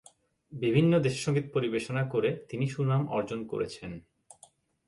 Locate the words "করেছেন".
3.47-3.91